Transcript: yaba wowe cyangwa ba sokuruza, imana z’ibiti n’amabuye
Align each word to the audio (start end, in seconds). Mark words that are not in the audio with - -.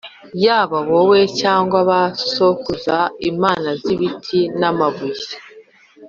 yaba 0.45 0.77
wowe 0.91 1.19
cyangwa 1.39 1.79
ba 1.89 2.01
sokuruza, 2.33 2.97
imana 3.31 3.69
z’ibiti 3.81 4.39
n’amabuye 4.59 5.25